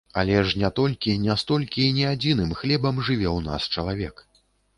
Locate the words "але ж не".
0.19-0.69